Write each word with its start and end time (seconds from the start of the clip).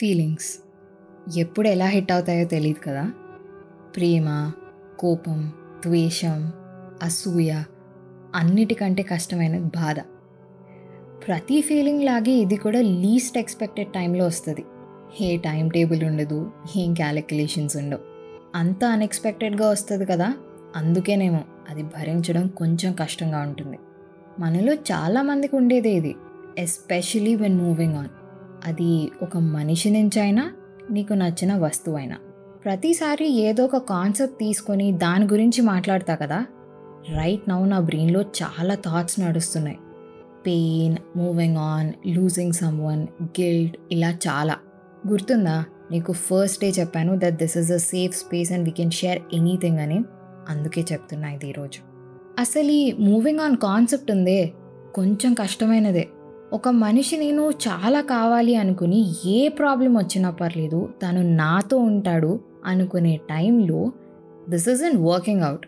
Feelings 0.00 0.62
ఎప్పుడు 1.38 1.68
ఎలా 1.68 1.86
hit 1.86 2.12
అవుతాయో 2.12 2.46
తెలియదు 2.46 2.88
కదా. 2.88 3.12
ప్రేమ 3.96 4.52
కోపం 4.98 5.52
ద్వేషం 5.86 6.52
అసూయ 7.02 7.62
అన్నిటికంటే 8.34 9.02
కష్టమైనది 9.02 9.64
బాధ. 9.64 9.96
ప్రతి 11.26 11.60
ఫీలింగ్ 11.60 12.02
లాగే 12.02 12.30
ఇది 12.30 12.56
కూడా 12.56 12.80
లీస్ట్ 12.80 13.38
ఎక్స్పెక్టెడ్ 13.38 13.88
టైంలో 13.88 14.26
వస్తుంది. 14.26 14.64
ఏ 15.20 15.36
టైం 15.36 15.68
టేబుల్ 15.68 16.04
ఉండదు 16.04 16.50
ఏం 16.76 16.94
క్యాలిక్యులేషన్స్ 16.94 17.76
ఉండవు. 17.76 18.00
అంత 18.54 18.84
అన్ఎక్స్పెక్టెడ్గా 18.84 19.70
వస్తుంది 19.70 20.06
కదా. 20.06 20.34
అందుకేనేమో 20.76 21.40
అది 21.70 21.82
భరించడం 21.82 22.46
కొంచెం 22.46 22.92
కష్టంగా 22.92 23.40
ఉంటుంది. 23.40 23.78
మనలో 24.38 24.74
చాలామందికి 24.74 25.56
ఉండేదే 25.56 25.90
ఇది 25.90 26.16
ఎస్పెషలీ 26.58 27.34
వెన్ 27.34 27.58
మూవింగ్ 27.58 27.94
ఆన్ 27.94 28.08
అది 28.66 29.10
ఒక 29.22 29.36
మనిషి 29.36 29.90
నుంచి 29.90 30.20
అయినా 30.20 30.52
నీకు 30.90 31.12
నచ్చిన 31.12 31.54
వస్తువు 31.54 31.96
అయినా 31.96 32.16
ప్రతిసారి 32.64 33.28
ఏదో 33.28 33.64
ఒక 33.64 33.76
కాన్సెప్ట్ 33.76 34.38
తీసుకొని 34.38 34.92
దాని 34.92 35.24
గురించి 35.24 35.60
మాట్లాడతా 35.62 36.14
కదా? 36.14 36.46
రైట్ 37.16 37.48
నౌ 37.48 37.64
నా 37.64 37.80
బ్రెయిన్లో 37.80 38.20
చాలా 38.20 38.74
థాట్స్ 38.74 39.20
నడుస్తున్నాయి. 39.20 39.78
Pain 40.46 40.96
moving 41.16 41.56
on 41.56 41.92
losing 42.06 42.52
someone 42.80 43.06
guilt 43.22 43.76
ఇలా 43.92 44.10
చాలా. 44.10 44.56
గుర్తుందా? 45.08 45.64
నీకు 45.90 46.12
ఫస్ట్ 46.12 46.60
డే 46.60 46.70
చెప్పాను 46.70 47.16
that 47.16 47.36
this 47.36 47.56
is 47.56 47.72
a 47.72 47.76
safe 47.76 48.16
space 48.16 48.52
and 48.52 48.64
we 48.64 48.70
can 48.70 48.90
share 48.90 49.22
anything 49.32 49.78
అని 49.78 50.04
అందుకే 50.48 50.84
చెప్తున్నా 50.92 51.30
ఇది 51.30 51.48
ఈరోజు. 51.48 51.80
అసలు 52.40 52.70
ఈ 52.70 52.92
మూవింగ్ 52.92 53.40
ఆన్ 53.40 53.56
కాన్సెప్ట్ 53.56 54.10
ఉందే 54.10 54.52
కొంచెం 54.94 55.34
కష్టమైనదే. 55.34 56.08
ఒక 56.52 56.68
మనిషి 56.68 57.16
నేను 57.16 57.50
చాలా 57.50 58.00
కావాలి 58.00 58.54
అనుకుని 58.54 59.14
ఏ 59.26 59.48
ప్రాబ్లం 59.48 59.94
వచ్చినా 59.94 60.30
పర్లేదు 60.30 60.92
తను 61.02 61.34
నాతో 61.36 61.76
ఉంటాడు 61.76 62.40
అనుకునే 62.64 63.16
టైంలో 63.16 63.92
this 64.48 64.68
is 64.68 64.82
in 64.82 65.06
working 65.06 65.42
out 65.42 65.66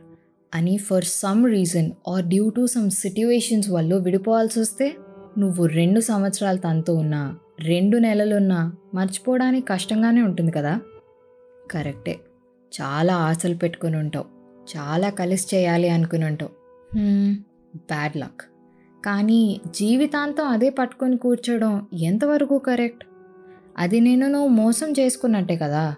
అని 0.54 0.76
for 0.76 1.04
some 1.04 1.46
reason 1.46 1.90
or 2.08 2.24
due 2.24 2.48
to 2.48 2.66
some 2.66 2.90
situations 2.90 3.70
వల్ల 3.70 3.96
విడిపోవాల్సి 3.96 4.60
వస్తే 4.60 4.96
నువ్వు 5.38 5.66
రెండు 5.66 6.00
సంవత్సరాలు 6.00 6.58
తనతో 6.58 6.94
ఉన్నా 6.94 7.36
రెండు 7.60 7.98
నెలలున్నా 7.98 8.72
మర్చిపోవడానికి 8.94 9.66
కష్టంగానే 9.66 10.22
ఉంటుంది 10.22 10.50
కదా? 10.50 10.80
కరెక్టే. 11.70 12.18
చాలా 12.80 13.16
ఆశలు 13.16 13.54
పెట్టుకుని 13.54 13.96
ఉంటావు. 13.96 14.24
చాలా 14.76 15.10
కలిసి 15.10 15.56
చేయాలి 15.56 15.88
అనుకుని 15.88 16.24
ఉంటావు. 16.24 16.50
Hmm, 16.94 17.34
బ్యాడ్ 17.76 18.16
లక్ 18.16 18.42
కానీ 19.04 19.60
జీవితాంతం 19.74 20.46
అదే 20.46 20.70
పట్టుకొని 20.70 21.16
కూర్చోడం 21.16 21.86
ఎంతవరకు 22.02 22.58
కరెక్ట్? 22.58 23.04
అది 23.78 24.00
నేను 24.00 24.26
నువ్వు 24.28 24.48
మోసం 24.48 24.92
చేసుకున్నట్టే 24.92 25.56
కదా. 25.56 25.96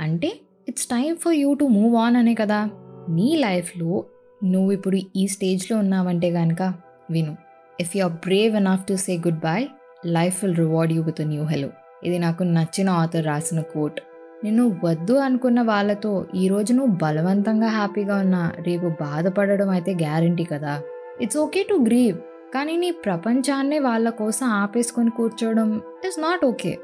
అంటే 0.00 0.30
it's 0.68 0.86
time 0.86 1.16
for 1.16 1.34
you 1.34 1.54
to 1.54 1.64
move 1.64 1.96
on 1.96 2.16
అనే 2.16 2.34
కదా. 2.34 2.70
నీ 3.08 3.36
లైఫ్లో 3.36 4.04
నువ్వు 4.44 4.72
ఇప్పుడు 4.72 4.98
ఈ 5.16 5.26
స్టేజ్లో 5.26 5.78
ఉన్నావంటే 5.78 6.32
కనుక 6.32 6.62
విను. 7.10 7.36
If 7.80 7.96
you 7.96 8.04
are 8.04 8.12
brave 8.12 8.56
enough 8.56 8.84
to 8.86 8.94
say 8.94 9.16
goodbye 9.40 9.60
life 10.06 10.44
will 10.44 10.56
reward 10.56 10.92
you 10.92 11.02
with 11.02 11.22
new 11.26 11.44
hello 11.44 11.70
ఇది 12.04 12.18
నాకు 12.18 12.42
నచ్చిన 12.42 12.88
ఆథర్ 12.90 13.26
రాసిన 13.26 13.60
కోట్ 13.60 14.00
నిన్ను 14.44 14.80
వద్దు 14.84 15.14
అనుకున్న 15.14 15.60
వాళ్ళతో 15.62 16.26
ఈరోజు 16.34 16.72
నువ్వు 16.72 16.94
బలవంతంగా 16.96 17.68
హ్యాపీగా 17.68 18.16
ఉన్నా 18.16 18.52
రేపు 18.66 18.86
బాధపడడం 19.00 19.70
అయితే 19.70 19.94
గ్యారంటీ 19.94 20.44
కదా. 20.44 20.82
ఇట్స్ 21.20 21.36
ఓకే 21.36 21.62
టు 21.62 21.74
గ్రీవ్ 21.74 22.16
కానీ 22.54 22.76
నీ 22.76 22.90
ప్రపంచాన్నే 22.90 23.78
వాళ్ళ 23.78 24.10
కోసం 24.10 24.46
ఆపేసుకొని 24.46 25.10
కూర్చోవడం 25.10 25.82
ఇస్ 26.04 26.18
నాట్ 26.18 26.44
ఓకే 26.44 26.78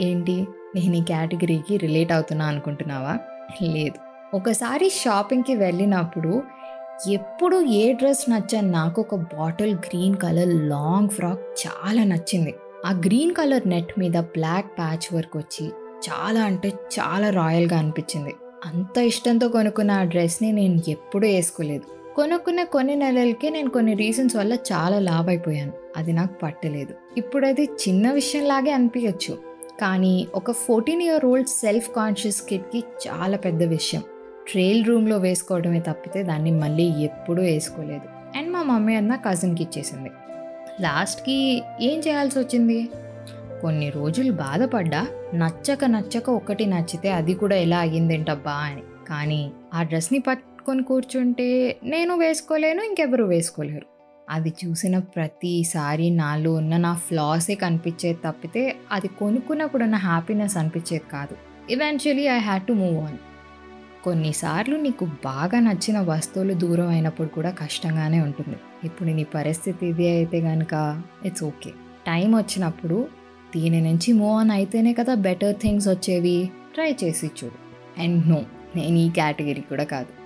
ఏంటి? 0.00 0.46
నేను 0.74 0.96
ఈ 0.96 1.02
కేటగిరీకి 1.02 1.76
రిలేట్ 1.76 2.12
అవుతున్నా 2.12 2.46
అనుకుంటున్నావా? 2.46 3.18
లేదు. 3.62 3.98
ఒకసారి 4.34 4.90
షాపింగ్కి 4.90 5.54
వెళ్ళినప్పుడు 5.54 6.42
ఎప్పుడు 7.08 7.56
ఏ 7.56 7.92
డ్రెస్ 7.92 8.30
నచ్చని 8.30 8.70
నాకు 8.70 9.00
ఒక 9.00 9.14
bottle 9.14 9.74
green 9.74 10.16
colour 10.16 10.48
long 10.48 11.08
frock 11.08 11.42
చాలా 11.66 12.04
నచ్చింది. 12.04 12.54
ఆ 12.86 12.92
గ్రీన్ 12.92 13.34
కలర్ 13.34 13.68
నెట్ 13.68 13.98
మీద 13.98 14.16
బ్లాక్ 14.16 14.78
ప్యాచ్ 14.78 15.14
వర్క్ 15.14 15.36
వచ్చి 15.36 15.66
చాలా 16.08 16.42
అంటే 16.42 16.68
చాలా 16.68 17.30
రాయల్గా 17.30 17.78
అనిపించింది. 17.78 18.34
అంత 18.64 18.98
ఇష్టంతో 18.98 19.48
కొనుక్కున్న 19.48 19.90
ఆ 19.90 20.02
డ్రెస్ని 20.02 20.52
నేను 20.52 20.82
ఎప్పుడూ 20.88 21.26
వేసుకోలేదు. 21.28 21.95
కొనుక్కున్న 22.16 22.62
కొన్ని 22.64 22.94
నెలలకే 22.94 23.48
నేను 23.48 23.70
కొన్ని 23.70 23.94
రీజన్స్ 23.94 24.36
వల్ల 24.36 24.52
చాలా 24.54 24.98
లావ్ 24.98 25.28
అయిపోయాను 25.28 25.72
అది 25.96 26.12
నాకు 26.12 26.34
పట్టలేదు. 26.34 26.94
ఇప్పుడు 27.16 27.46
అది 27.46 27.64
చిన్న 27.64 28.10
విషయంలాగే 28.10 28.70
అనిపించచ్చు 28.70 29.38
కానీ 29.80 30.28
ఒక 30.34 30.50
fourteen 30.50 31.02
year 31.02 31.24
old 31.24 31.48
self 31.48 31.90
conscious 31.90 32.42
కిడ్కి 32.42 32.84
చాలా 33.08 33.36
పెద్ద 33.36 33.62
విషయం. 33.62 34.02
ట్రైల్ 34.48 34.84
రూమ్లో 34.84 35.18
వేసుకోవడమే 35.18 35.80
తప్పితే 35.80 36.22
దాన్ని 36.22 36.50
మళ్ళీ 36.50 36.82
ఎప్పుడూ 36.82 37.42
వేసుకోలేదు. 37.42 38.38
అండ్ 38.38 38.50
మా 38.50 38.62
మమ్మీ 38.62 38.94
అన్న 38.94 39.16
కజిన్కి 39.16 39.62
ఇచ్చేసింది. 39.62 40.10
లాస్ట్కి 40.80 41.62
ఏం 41.80 41.98
చేయాల్సి 41.98 42.38
వచ్చింది? 42.38 42.88
కొన్ని 43.62 43.90
రోజులు 43.90 44.32
బాధపడ్డా 44.32 45.06
నచ్చక 45.34 45.84
నచ్చక 45.84 46.30
ఒకటి 46.30 46.66
నచ్చితే 46.66 47.10
అది 47.10 47.34
కూడా 47.34 47.56
ఎలా 47.56 47.78
అయ్యిందేంటబ్బా 47.78 48.52
అని. 48.52 48.82
కానీ 49.08 49.50
ఆ 49.74 49.82
డ్రెస్ని 49.82 50.18
పట్టుకొని 50.66 50.86
కూర్చుంటే 50.88 51.48
నేను 51.84 52.12
వేసుకోలేను 52.14 52.80
ఇంకెవరు 52.82 53.24
వేసుకోలేరు. 53.24 53.86
అది 54.28 54.50
చూసిన 54.60 54.94
ప్రతిసారి 55.14 56.06
నాలో 56.20 56.52
ఉన్న 56.60 56.74
నా 56.76 56.90
ఫ్లాసే 57.06 57.54
కనిపించేది 57.54 58.18
తప్పితే 58.24 58.62
అది 58.92 59.08
కొనుక్కున్నప్పుడు 59.20 59.84
ఉన్న 59.86 59.98
హ్యాపీనెస్ 60.06 60.56
అనిపించేది 60.56 61.06
కాదు. 61.12 61.34
Eventually 61.70 62.24
I 62.36 62.38
had 62.38 62.66
to 62.66 62.72
move 62.72 62.98
on 63.04 63.20
కొన్నిసార్లు 64.04 64.76
నీకు 64.76 65.04
బాగా 65.28 65.60
నచ్చిన 65.60 66.00
వస్తువులు 66.10 66.56
దూరం 66.64 66.88
అయినప్పుడు 66.88 67.30
కూడా 67.36 67.50
కష్టంగానే 67.62 68.20
ఉంటుంది. 68.26 68.58
ఇప్పుడు 68.84 69.08
నీ 69.20 69.26
పరిస్థితి 69.38 69.86
ఇది 69.92 70.08
అయితే 70.16 70.40
కనుక 70.40 70.74
ఇట్స్ 71.24 71.46
ఓకే 71.50 71.72
టైం 72.10 72.28
వచ్చినప్పుడు 72.40 73.00
దీని 73.56 73.80
నుంచి 73.88 74.10
మూవ్ 74.12 74.36
ఆన్ 74.40 74.54
అయితేనే 74.58 74.94
కదా 75.00 75.14
బెటర్ 75.28 75.56
థింగ్స్ 75.64 75.88
వచ్చేవి. 75.94 76.38
ట్రై 76.76 76.92
చేసి 77.04 77.30
చూడు. 77.38 77.58
అండ్ 78.02 78.20
నో 78.32 78.40
నేను 78.76 78.96
ఈ 79.06 79.08
కేటగిరీ 79.18 79.64
కూడా 79.72 79.84
కాదు. 79.96 80.25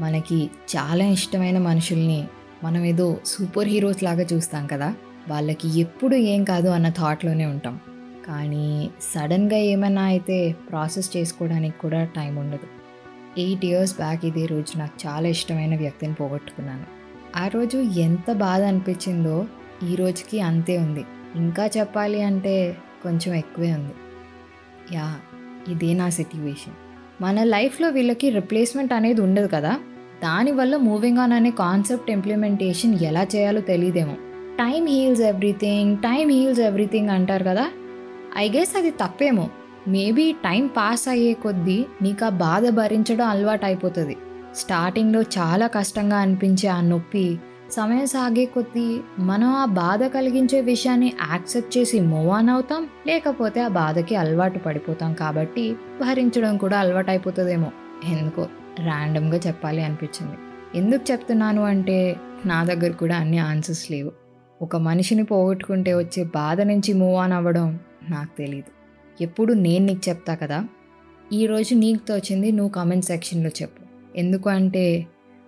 మనకి 0.00 0.50
చాలా 0.76 1.04
ఇష్టమైన 1.04 1.58
మనుషుల్ని 1.58 2.28
మనం 2.64 2.84
ఏదో 2.84 3.18
సూపర్ 3.24 3.68
హీరోస్ 3.68 4.02
లాగా 4.02 4.24
చూస్తాం 4.32 4.66
కదా 4.66 4.94
వాళ్ళకి 5.28 5.80
ఎప్పుడు 5.80 6.14
ఏం 6.16 6.44
కాదు 6.44 6.68
అన్న 6.68 6.88
థాట్లోనే 6.88 7.46
ఉంటాం. 7.46 7.80
కానీ 8.26 8.90
సడన్గా 9.14 9.56
ఏమైనా 9.56 10.02
అయితే 10.02 10.56
ప్రాసెస్ 10.70 11.16
చేసుకోవడానికి 11.16 11.78
కూడా 11.78 12.04
టైం 12.04 12.36
ఉండదు. 12.36 12.66
ఎయిట్ 13.38 13.64
ఇయర్స్ 13.64 13.96
బ్యాక్ 13.96 14.24
ఇదే 14.24 14.46
రోజు 14.46 14.78
నాకు 14.78 15.08
చాలా 15.08 15.28
ఇష్టమైన 15.28 15.76
వ్యక్తిని 15.76 16.14
పోగొట్టుకున్నాను. 16.14 16.86
ఆ 17.36 17.48
రోజు 17.48 17.78
ఎంత 17.78 18.32
బాధ 18.32 18.62
అనిపించిందో 18.62 19.46
ఈ 19.90 19.94
రోజుకి 19.94 20.40
అంతే 20.40 20.78
ఉంది. 20.78 21.04
ఇంకా 21.36 21.66
చెప్పాలి 21.66 22.22
అంటే 22.22 22.76
కొంచెం 23.02 23.34
ఎక్కువే 23.34 23.72
ఉంది. 23.72 23.94
యా 24.94 25.20
ఇదే 25.68 25.94
నా 25.94 26.08
సిట్యువేషన్ 26.08 26.74
మన 27.20 27.42
లైఫ్లో 27.44 27.88
వీళ్ళకి 27.88 28.30
రిప్లేస్మెంట్ 28.30 28.92
అనేది 28.92 29.20
ఉండదు 29.20 29.46
కదా. 29.46 29.80
దానివల్ల 30.22 30.76
మూవింగ్ 30.76 31.18
ఆన్ 31.18 31.32
అనే 31.32 31.50
కాన్సెప్ట్ 31.50 32.10
ఇంప్లిమెంటేషన్ 32.10 32.98
ఎలా 33.02 33.26
చేయాలో 33.36 33.60
తెలియదేమో 33.60 34.12
time 34.58 34.86
heals 34.86 35.20
everything 35.20 35.96
time 35.96 36.28
heals 36.28 36.60
everything 36.60 37.10
అంటారు 37.10 37.44
కదా. 37.44 37.68
ఐ 38.36 38.48
గెస్ 38.48 38.76
అది 38.76 38.90
తప్పేమో. 38.90 39.50
మేబీ 39.88 40.32
టైం 40.32 40.66
పాస్ 40.66 41.08
అయ్యే 41.08 41.32
కొద్దీ 41.32 41.86
నీకు 42.02 42.24
ఆ 42.24 42.28
బాధ 42.28 42.68
భరించడం 42.68 43.26
అలవాటు 43.26 43.64
అయిపోతుంది. 43.64 44.16
స్టార్టింగ్లో 44.54 45.22
చాలా 45.22 45.66
కష్టంగా 45.66 46.16
అనిపించే 46.16 46.68
ఆ 46.68 46.80
నొప్పి 46.80 47.38
సమయం 47.72 48.06
సాగే 48.06 48.44
కొద్దీ 48.44 49.00
మనం 49.18 49.48
ఆ 49.48 49.64
బాధ 49.64 50.04
కలిగించే 50.04 50.60
విషయాన్ని 50.60 51.12
యాక్సెప్ట్ 51.30 51.78
చేసి 51.78 52.00
మూవ్ 52.00 52.30
ఆన్ 52.30 52.48
అవుతాం 52.48 52.86
లేకపోతే 53.06 53.60
ఆ 53.60 53.68
బాధకి 53.68 54.16
అలవాటు 54.16 54.58
పడిపోతాం 54.58 55.14
కాబట్టి 55.14 55.76
భరించడం 56.00 56.56
కూడా 56.56 56.78
అలవాటు 56.78 57.10
అయిపోతుందేమో. 57.10 57.70
ఎందుకో? 58.04 58.46
ర్యాండమ్గా 58.84 59.40
చెప్పాలి 59.46 59.84
అనిపించింది. 59.84 60.36
ఎందుకు 60.78 61.12
చెప్తున్నాను 61.12 61.62
అంటే 61.62 62.16
నా 62.46 62.64
దగ్గర 62.64 62.90
కూడా 62.92 63.16
అన్ని 63.16 63.38
ఆన్సర్స్ 63.38 63.90
లేవు. 63.90 64.12
ఒక 64.62 64.76
మనిషిని 64.76 65.24
పోగొట్టుకుంటే 65.24 65.94
వచ్చే 65.94 66.24
బాధ 66.24 66.60
నుంచి 66.60 66.92
మూవ్ 66.92 67.16
ఆన్ 67.16 67.32
అవ్వడం 67.32 67.80
నాకు 68.10 68.36
తెలియదు 68.38 68.72
ఎప్పుడు 69.22 69.52
నేను 69.52 69.86
నీకు 69.86 70.08
చెప్తా 70.08 70.34
కదా? 70.34 70.68
ఈరోజు 71.32 71.74
నీకు 71.74 72.08
తోచింది 72.08 72.52
నువ్వు 72.52 72.72
కామెంట్ 72.72 73.04
సెక్షన్లో 73.04 73.48
చెప్పు. 73.48 73.82
ఎందుకు 74.16 74.50
అంటే 74.50 75.06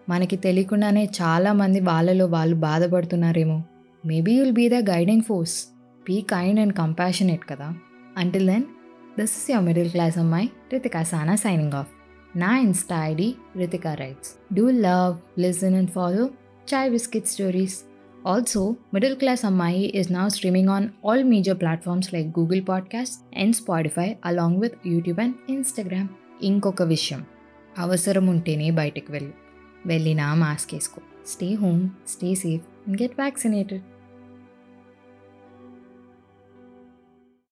మనకి 0.09 0.37
తెలియకుండానే 0.37 1.05
చాలామంది 1.05 1.81
వాళ్ళలో 1.81 2.27
వాళ్ళు 2.27 2.57
బాధపడుతున్నారేమో. 2.57 3.63
Maybe 4.07 4.33
you'll 4.33 4.53
be 4.53 4.69
the 4.69 4.75
guiding 4.75 5.23
force 5.23 5.67
be 6.09 6.21
kind 6.21 6.61
and 6.61 6.75
compassionate 6.75 7.45
కదా? 7.51 7.75
Until 8.17 8.47
then 8.47 8.63
this 9.19 9.33
is 9.39 9.51
your 9.51 9.65
middle 9.65 9.91
class 9.91 10.19
అమ్మాయి 10.19 10.51
రితికా 10.73 11.03
సానా 11.03 11.35
సైనింగ్ 11.35 11.73
ఆఫ్ 11.73 11.89
నా 12.37 12.59
insta 12.59 13.07
ID 13.07 13.35
Ritika 13.57 13.95
writes. 13.95 14.55
Do 14.55 14.71
love 14.71 15.41
listen 15.41 15.75
and 15.75 15.91
follow 15.91 16.31
chai 16.75 16.91
biscuit 16.91 17.27
stories. 17.27 17.81
Also 18.27 18.77
middle 18.95 19.17
class 19.17 19.45
అమ్మాయి 19.45 19.85
is 19.85 20.13
నా 20.13 20.29
streaming 20.29 20.69
on 20.69 20.89
all 21.07 21.25
major 21.25 21.61
platforms 21.61 22.15
like 22.15 22.39
Google 22.39 22.63
podcast 22.69 23.39
and 23.39 23.57
Spotify 23.57 24.17
along 24.25 24.61
with 24.61 24.75
YouTube 24.87 25.21
and 25.21 25.35
Instagram 25.49 26.09
ఇంకొక 26.43 26.83
విషయం 26.83 27.25
అవసరం 27.79 28.27
ఉంటేనే 28.27 28.71
బయటకు 28.71 29.13
వెళ్ళు. 29.13 29.33
వెళ్ళినా 29.87 30.35
mask 30.35 30.75
వేసుకో. 30.75 31.03
Stay 31.27 31.55
home 31.55 31.89
stay 32.09 32.35
safe 32.35 32.91
get 32.91 33.13
vaccinated 33.19 33.83